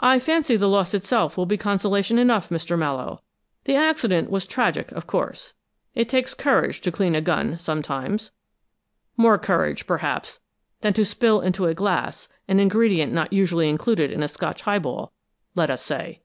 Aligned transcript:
"I 0.00 0.18
fancy 0.18 0.56
the 0.56 0.68
loss 0.68 0.94
itself 0.94 1.36
will 1.36 1.46
be 1.46 1.56
consolation 1.56 2.18
enough, 2.18 2.48
Mr. 2.48 2.76
Mallowe. 2.76 3.22
The 3.66 3.76
accident 3.76 4.28
was 4.28 4.48
tragic, 4.48 4.90
of 4.90 5.06
course. 5.06 5.54
It 5.94 6.08
takes 6.08 6.34
courage 6.34 6.80
to 6.80 6.90
clean 6.90 7.14
a 7.14 7.20
gun, 7.20 7.60
sometimes 7.60 8.32
more 9.16 9.38
courage, 9.38 9.86
perhaps, 9.86 10.40
than 10.80 10.92
to 10.94 11.04
spill 11.04 11.40
into 11.40 11.66
a 11.66 11.72
glass 11.74 12.28
an 12.48 12.58
ingredient 12.58 13.12
not 13.12 13.32
usually 13.32 13.68
included 13.68 14.10
in 14.10 14.24
a 14.24 14.28
Scotch 14.28 14.62
highball, 14.62 15.12
let 15.54 15.70
us 15.70 15.82
say." 15.84 16.22